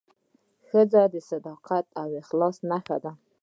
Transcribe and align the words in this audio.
ښځه 0.67 1.03
د 1.13 1.15
صداقت 1.29 1.85
او 2.01 2.07
اخلاص 2.21 2.55
نښه 2.69 2.97
ده. 3.03 3.11